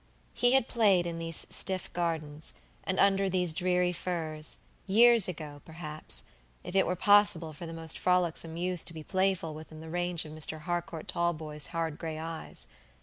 He 0.33 0.53
had 0.53 0.67
played 0.67 1.05
in 1.05 1.19
these 1.19 1.45
stiff 1.51 1.93
gardens, 1.93 2.55
and 2.83 2.99
under 2.99 3.29
these 3.29 3.53
dreary 3.53 3.93
firs, 3.93 4.57
years 4.87 5.27
ago, 5.27 5.61
perhapsif 5.67 6.23
it 6.63 6.87
were 6.87 6.95
possible 6.95 7.53
for 7.53 7.67
the 7.67 7.71
most 7.71 7.99
frolicsome 7.99 8.57
youth 8.57 8.83
to 8.85 8.93
be 8.95 9.03
playful 9.03 9.53
within 9.53 9.79
the 9.79 9.91
range 9.91 10.25
of 10.25 10.33
Mr. 10.33 10.61
Harcourt 10.61 11.07
Talboys' 11.07 11.67
hard 11.67 11.99
gray 11.99 12.17
eyes. 12.17 12.65